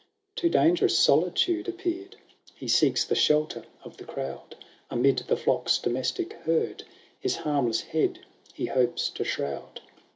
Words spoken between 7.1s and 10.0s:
His harmless head he hopes to shroud.